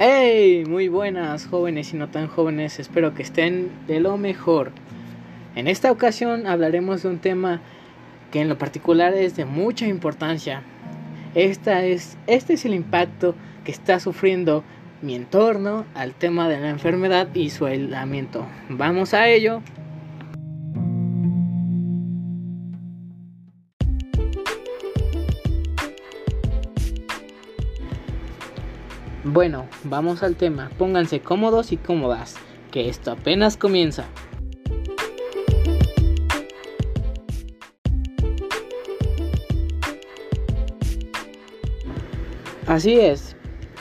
[0.00, 0.64] ¡Hey!
[0.66, 4.72] Muy buenas jóvenes y no tan jóvenes, espero que estén de lo mejor.
[5.54, 7.60] En esta ocasión hablaremos de un tema
[8.32, 10.62] que en lo particular es de mucha importancia.
[11.36, 14.64] Esta es, este es el impacto que está sufriendo
[15.00, 18.44] mi entorno al tema de la enfermedad y su aislamiento.
[18.68, 19.62] Vamos a ello.
[29.34, 30.70] Bueno, vamos al tema.
[30.78, 32.36] Pónganse cómodos y cómodas,
[32.70, 34.04] que esto apenas comienza.
[42.68, 43.34] Así es,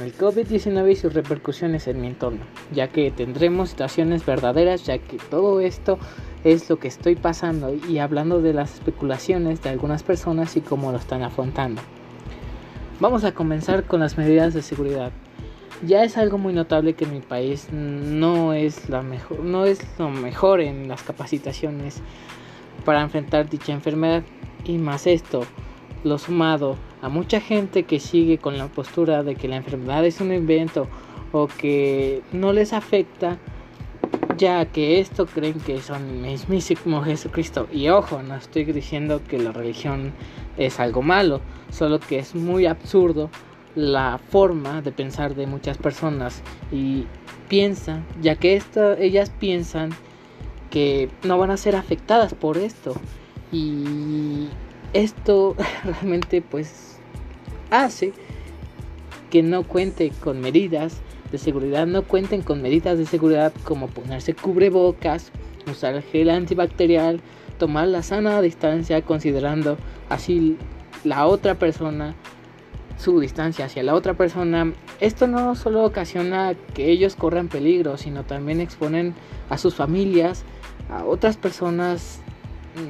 [0.00, 5.16] el COVID-19 y sus repercusiones en mi entorno, ya que tendremos situaciones verdaderas, ya que
[5.16, 5.98] todo esto
[6.44, 10.92] es lo que estoy pasando y hablando de las especulaciones de algunas personas y cómo
[10.92, 11.82] lo están afrontando.
[13.00, 15.10] Vamos a comenzar con las medidas de seguridad
[15.82, 20.10] ya es algo muy notable que mi país no es la mejor no es lo
[20.10, 22.02] mejor en las capacitaciones
[22.84, 24.22] para enfrentar dicha enfermedad.
[24.64, 25.42] Y más esto
[26.04, 30.20] lo sumado a mucha gente que sigue con la postura de que la enfermedad es
[30.20, 30.86] un invento
[31.32, 33.38] o que no les afecta
[34.36, 37.68] ya que esto creen que son mismísimo Jesucristo.
[37.72, 40.12] Y ojo no estoy diciendo que la religión
[40.56, 43.30] es algo malo solo que es muy absurdo
[43.74, 47.06] la forma de pensar de muchas personas y
[47.48, 48.60] piensan, ya que
[48.98, 49.90] ellas piensan
[50.70, 52.94] que no van a ser afectadas por esto.
[53.52, 54.48] Y
[54.92, 56.98] esto realmente pues
[57.70, 58.12] hace
[59.30, 64.34] que no cuente con medidas de seguridad, no cuenten con medidas de seguridad como ponerse
[64.34, 65.30] cubrebocas,
[65.70, 67.20] usar el gel antibacterial,
[67.58, 69.76] tomar la sana distancia considerando
[70.08, 70.56] así
[71.04, 72.14] la otra persona
[73.00, 78.24] su distancia hacia la otra persona, esto no solo ocasiona que ellos corran peligro, sino
[78.24, 79.14] también exponen
[79.48, 80.44] a sus familias,
[80.90, 82.20] a otras personas.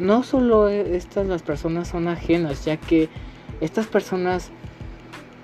[0.01, 3.09] No solo estas las personas son ajenas, ya que
[3.61, 4.51] estas personas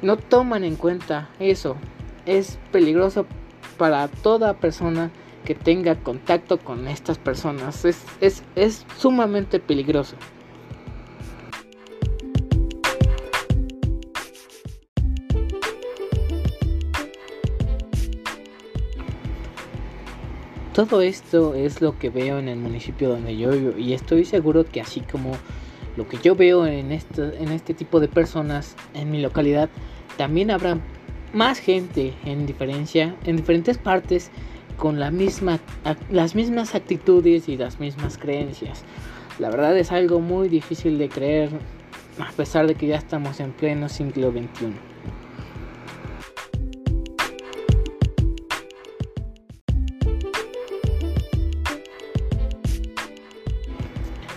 [0.03, 1.77] no toman en cuenta eso.
[2.27, 3.25] Es peligroso
[3.79, 5.11] para toda persona
[5.45, 7.85] que tenga contacto con estas personas.
[7.85, 10.17] Es, es, es sumamente peligroso.
[20.77, 24.63] Todo esto es lo que veo en el municipio donde yo vivo y estoy seguro
[24.67, 25.33] que así como
[25.97, 29.71] lo que yo veo en este, en este tipo de personas en mi localidad,
[30.19, 30.79] también habrá
[31.33, 34.31] más gente en diferencia, en diferentes partes
[34.77, 35.61] con la misma,
[36.11, 38.85] las mismas actitudes y las mismas creencias.
[39.39, 41.49] La verdad es algo muy difícil de creer
[42.19, 44.96] a pesar de que ya estamos en pleno siglo XXI.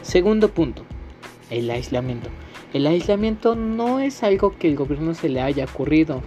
[0.10, 0.86] Segundo punto,
[1.52, 2.32] el aislamiento.
[2.74, 6.24] El aislamiento no es algo que el gobierno se le haya ocurrido,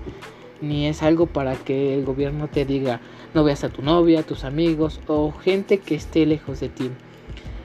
[0.61, 3.01] ni es algo para que el gobierno te diga
[3.35, 6.93] no veas a tu novia, a tus amigos o gente que esté lejos de ti.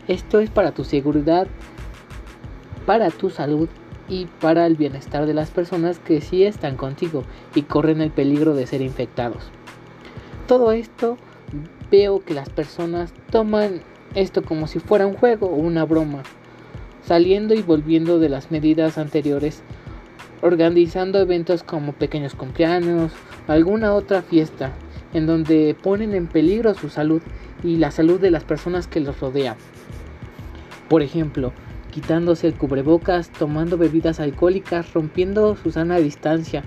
[0.07, 1.45] Esto es para tu seguridad,
[2.88, 3.69] para tu salud
[4.09, 8.55] y para el bienestar de las personas que sí están contigo y corren el peligro
[8.55, 9.51] de ser infectados.
[10.47, 11.16] Todo esto
[11.91, 13.84] veo que las personas toman
[14.16, 16.23] esto como si fuera un juego o una broma,
[17.03, 19.63] saliendo y volviendo de las medidas anteriores,
[20.41, 23.12] organizando eventos como pequeños cumpleaños,
[23.47, 24.72] alguna otra fiesta,
[25.13, 27.22] en donde ponen en peligro su salud
[27.63, 29.56] y la salud de las personas que los rodean.
[30.90, 31.53] Por ejemplo,
[31.91, 36.63] quitándose el cubrebocas, tomando bebidas alcohólicas, rompiendo su sana distancia.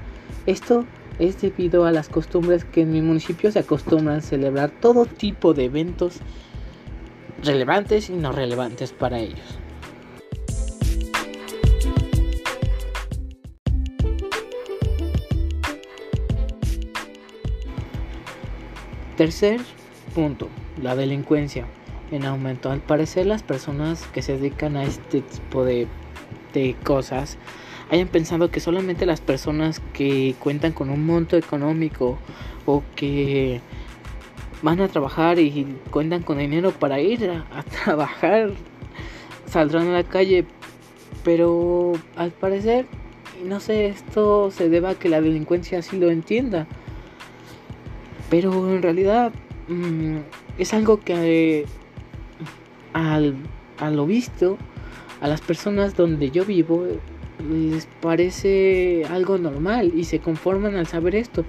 [0.47, 0.85] Esto
[1.19, 5.67] es debido a las costumbres que en mi municipio se acostumbran celebrar todo tipo de
[5.67, 6.21] eventos
[7.43, 9.59] relevantes y no relevantes para ellos.
[19.17, 19.61] Tercer
[20.15, 20.49] punto,
[20.83, 21.67] la delincuencia
[22.11, 22.71] en aumento.
[22.71, 25.87] Al parecer las personas que se dedican a este tipo de,
[26.55, 27.37] de cosas
[27.91, 32.19] hayan pensado que solamente las personas que cuentan con un monto económico
[32.65, 33.61] o que
[34.63, 38.51] van a trabajar y cuentan con dinero para ir a, trabajar,
[39.47, 40.45] saldrán a la calle,
[41.25, 42.87] pero al parecer,
[43.45, 46.67] no sé, esto se deba a que la delincuencia así lo entienda.
[48.29, 49.33] Pero en realidad
[49.69, 50.19] mm,
[50.59, 51.67] es algo que
[52.93, 53.35] al,
[53.79, 54.57] a lo visto,
[55.21, 56.87] a las personas donde yo vivo,
[57.49, 61.45] les parece algo normal y se conforman al saber esto.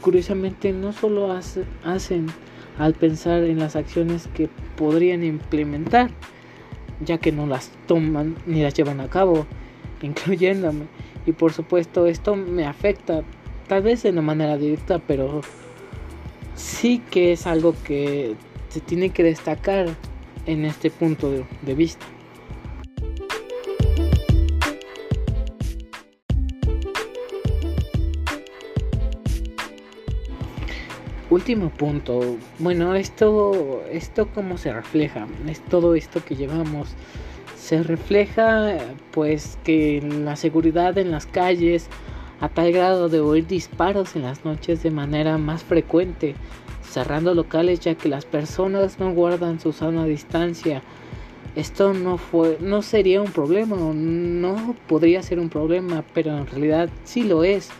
[0.00, 2.26] curiosamente no solo hacen
[2.78, 6.10] al pensar en las acciones que podrían implementar,
[7.04, 9.46] ya que no las toman ni las llevan a cabo,
[10.02, 10.86] incluyéndome.
[11.26, 13.22] Y por supuesto esto me afecta,
[13.66, 15.42] tal vez de una manera directa, pero
[16.54, 18.34] sí que es algo que
[18.68, 19.88] se tiene que destacar
[20.46, 22.06] en este punto de, vista.
[31.30, 32.38] Último punto.
[32.58, 35.26] Bueno, esto, esto cómo se refleja.
[35.46, 36.88] Es todo esto que llevamos.
[37.54, 38.78] Se refleja,
[39.12, 41.88] pues, que la seguridad en las calles,
[42.40, 46.34] a tal grado de oír disparos en las noches de manera más frecuente,
[46.82, 50.82] cerrando locales ya que las personas no guardan su sana distancia.
[51.56, 56.88] Esto no fue, no sería un problema, no podría ser un problema, pero en realidad
[57.04, 57.70] sí lo es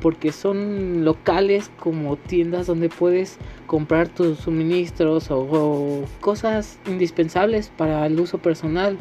[0.00, 8.18] porque son locales como tiendas donde puedes comprar tus suministros o, cosas indispensables para el
[8.20, 8.98] uso personal.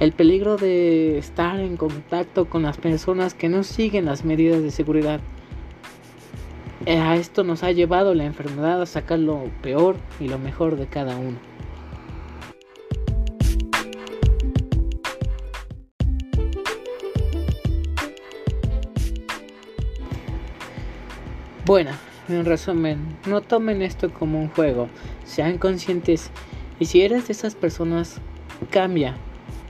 [0.00, 4.70] El peligro de estar en contacto con las personas que no siguen las medidas de
[4.70, 5.20] seguridad.
[6.86, 10.76] Eh, a esto nos ha llevado la enfermedad a sacar lo peor y lo mejor
[10.76, 11.51] de cada uno.
[21.72, 21.92] Bueno,
[22.28, 24.90] en resumen, no tomen esto como un juego,
[25.24, 26.30] sean conscientes
[26.78, 28.18] y si eres de esas personas,
[28.68, 29.16] cambia,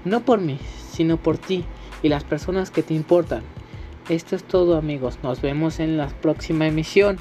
[0.04, 0.58] no por mí,
[0.90, 1.64] sino por ti
[2.02, 3.44] y las personas que te importan.
[4.08, 7.18] Esto es todo amigos, nos vemos en la próxima emisión.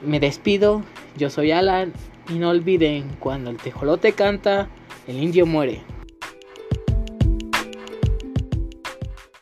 [0.00, 0.82] Me despido,
[1.16, 1.92] yo soy Alan
[2.28, 4.68] y no olviden, cuando el tejolote canta,
[5.08, 5.82] el indio muere.